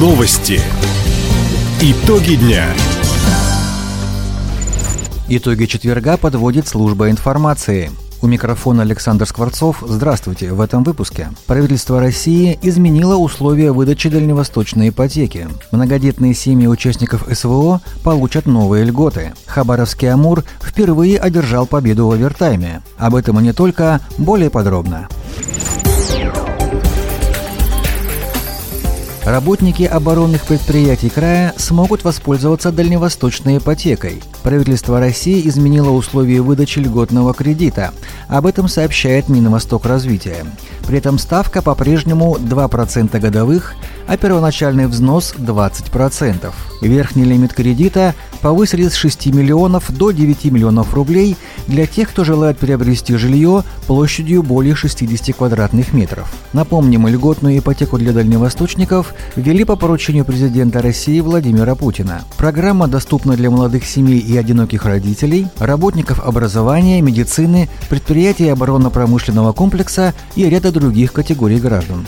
[0.00, 0.58] Новости.
[1.82, 2.64] Итоги дня.
[5.28, 7.90] Итоги четверга подводит служба информации.
[8.22, 9.84] У микрофона Александр Скворцов.
[9.86, 10.54] Здравствуйте.
[10.54, 11.28] В этом выпуске.
[11.46, 15.48] Правительство России изменило условия выдачи дальневосточной ипотеки.
[15.70, 19.34] Многодетные семьи участников СВО получат новые льготы.
[19.44, 22.80] Хабаровский «Амур» впервые одержал победу в овертайме.
[22.96, 25.08] Об этом и не только, более подробно.
[29.30, 34.20] Работники оборонных предприятий края смогут воспользоваться дальневосточной ипотекой.
[34.42, 37.92] Правительство России изменило условия выдачи льготного кредита.
[38.26, 40.44] Об этом сообщает Минвосток развития.
[40.84, 43.74] При этом ставка по-прежнему 2% годовых,
[44.08, 46.52] а первоначальный взнос 20%.
[46.82, 51.36] Верхний лимит кредита повысили с 6 миллионов до 9 миллионов рублей
[51.66, 56.32] для тех, кто желает приобрести жилье площадью более 60 квадратных метров.
[56.52, 62.22] Напомним, льготную ипотеку для дальневосточников ввели по поручению президента России Владимира Путина.
[62.36, 70.48] Программа доступна для молодых семей и одиноких родителей, работников образования, медицины, предприятий оборонно-промышленного комплекса и
[70.48, 72.06] ряда других категорий граждан.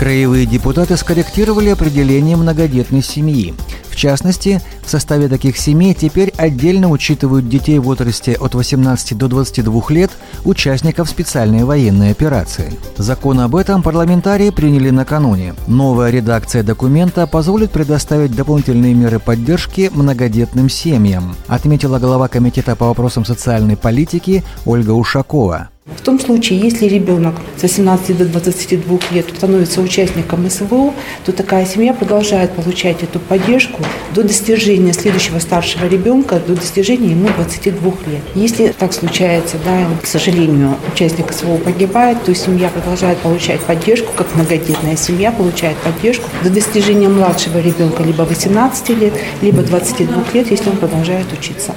[0.00, 3.52] Краевые депутаты скорректировали определение многодетной семьи.
[3.90, 9.28] В частности, в составе таких семей теперь отдельно учитывают детей в возрасте от 18 до
[9.28, 10.10] 22 лет,
[10.44, 12.72] участников специальной военной операции.
[12.96, 15.54] Закон об этом парламентарии приняли накануне.
[15.66, 23.24] Новая редакция документа позволит предоставить дополнительные меры поддержки многодетным семьям, отметила глава Комитета по вопросам
[23.24, 25.70] социальной политики Ольга Ушакова.
[25.96, 31.66] В том случае, если ребенок с 18 до 22 лет становится участником СВО, то такая
[31.66, 33.82] семья продолжает получать эту поддержку
[34.14, 38.22] до достижения следующего старшего ребенка, до достижения ему 22 лет.
[38.34, 44.34] Если так случается, да, к сожалению, участник СВО погибает, то семья продолжает получать поддержку, как
[44.34, 50.70] многодетная семья получает поддержку до достижения младшего ребенка либо 18 лет, либо 22 лет, если
[50.70, 51.74] он продолжает учиться.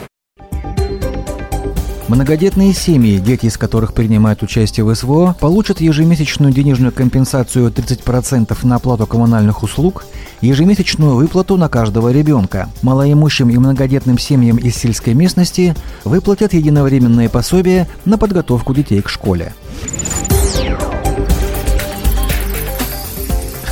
[2.10, 8.76] Многодетные семьи, дети из которых принимают участие в СВО, получат ежемесячную денежную компенсацию 30% на
[8.76, 10.06] оплату коммунальных услуг,
[10.42, 12.70] ежемесячную выплату на каждого ребенка.
[12.82, 19.54] Малоимущим и многодетным семьям из сельской местности выплатят единовременные пособия на подготовку детей к школе.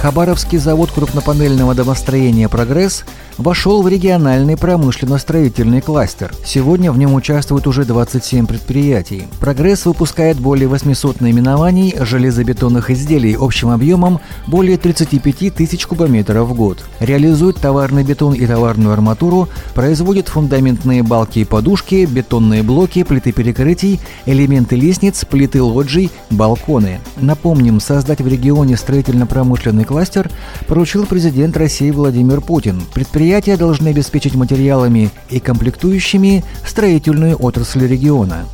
[0.02, 3.04] Хабаровский завод крупнопанельного домостроения «Прогресс»
[3.38, 6.34] вошел в региональный промышленно-строительный кластер.
[6.44, 9.28] Сегодня в нем участвуют уже 27 предприятий.
[9.40, 16.84] «Прогресс» выпускает более 800 наименований железобетонных изделий общим объемом более 35 тысяч кубометров в год.
[17.00, 24.00] Реализует товарный бетон и товарную арматуру, производит фундаментные балки и подушки, бетонные блоки, плиты перекрытий,
[24.26, 27.00] элементы лестниц, плиты лоджий, балконы.
[27.18, 30.32] Напомним, создать в регионе строительно-промышленный кластер
[30.68, 32.82] поручил президент России Владимир Путин.
[32.94, 38.46] Предприятия должны обеспечить материалами и комплектующими строительную отрасль региона.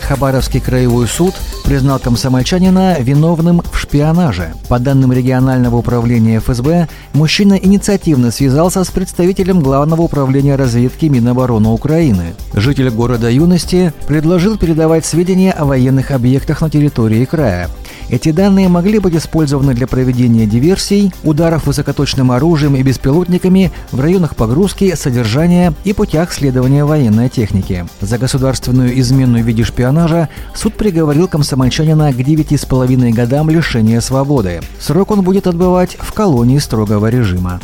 [0.00, 1.34] Хабаровский краевой суд
[1.66, 4.54] признал комсомольчанина виновным в шпионаже.
[4.68, 12.34] По данным регионального управления ФСБ, мужчина инициативно связался с представителем Главного управления разведки Минобороны Украины.
[12.54, 17.68] Житель города Юности предложил передавать сведения о военных объектах на территории края.
[18.08, 24.36] Эти данные могли быть использованы для проведения диверсий, ударов высокоточным оружием и беспилотниками в районах
[24.36, 27.86] погрузки, содержания и путях следования военной техники.
[28.00, 34.60] За государственную измену в виде шпионажа суд приговорил комсомольчанина к 9,5 годам лишения свободы.
[34.78, 37.60] Срок он будет отбывать в колонии строгого режима.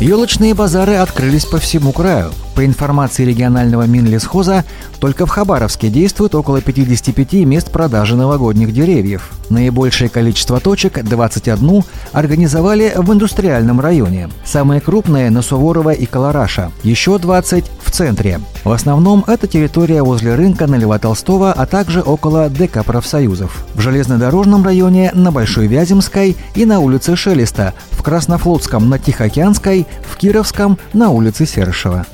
[0.00, 2.32] Елочные базары открылись по всему краю.
[2.56, 4.64] По информации регионального Минлесхоза,
[4.98, 9.30] только в Хабаровске действует около 55 мест продажи новогодних деревьев.
[9.50, 14.30] Наибольшее количество точек, 21, организовали в индустриальном районе.
[14.42, 16.72] Самые крупные– на Суворова и Колораша.
[16.82, 18.40] Еще 20– в центре.
[18.64, 23.64] В основном это территория возле рынка на Льва Толстого, а также около ДК профсоюзов.
[23.74, 30.16] В железнодорожном районе на Большой Вяземской и на улице Шелеста, в Краснофлотском на Тихоокеанской, в
[30.16, 32.06] Кировском на улице Серышева.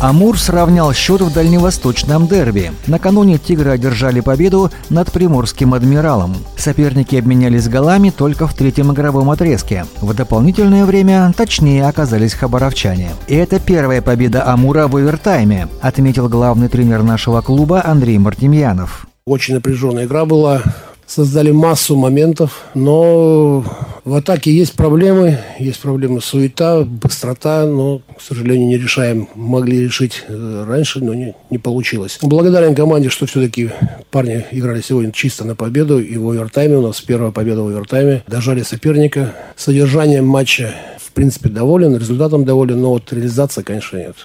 [0.00, 2.70] Амур сравнял счет в дальневосточном дерби.
[2.86, 6.36] Накануне «Тигры» одержали победу над приморским «Адмиралом».
[6.56, 9.86] Соперники обменялись голами только в третьем игровом отрезке.
[10.00, 13.10] В дополнительное время точнее оказались хабаровчане.
[13.26, 19.08] И это первая победа Амура в овертайме, отметил главный тренер нашего клуба Андрей Мартемьянов.
[19.26, 20.62] Очень напряженная игра была.
[21.08, 23.64] Создали массу моментов, но
[24.08, 29.28] В атаке есть проблемы, есть проблемы суета, быстрота, но, к сожалению, не решаем.
[29.34, 32.18] Могли решить э, раньше, но не, не получилось.
[32.22, 33.70] Благодарен команде, что все-таки
[34.10, 36.00] парни играли сегодня чисто на победу.
[36.00, 38.22] И в овертайме у нас первая победа в овертайме.
[38.26, 39.34] Дожали соперника.
[39.56, 44.16] Содержанием матча, в принципе, доволен, результатом доволен, но вот реализация, конечно, нет.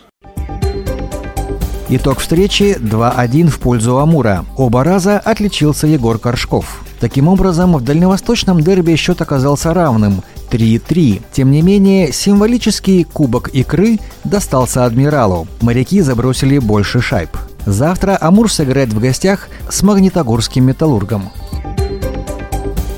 [1.96, 4.46] Итог встречи 2-1 в пользу Амура.
[4.58, 6.84] Оба раза отличился Егор Коршков.
[7.00, 11.22] Таким образом, в дальневосточном дерби счет оказался равным 3-3.
[11.32, 15.48] Тем не менее, символический Кубок Икры достался Адмиралу.
[15.62, 17.30] Моряки забросили больше шайб.
[17.68, 21.30] Завтра Амур сыграет в гостях с Магнитогорским металлургом.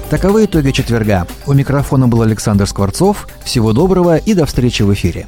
[0.10, 1.28] Таковы итоги четверга.
[1.46, 3.28] У микрофона был Александр Скворцов.
[3.44, 5.28] Всего доброго и до встречи в эфире.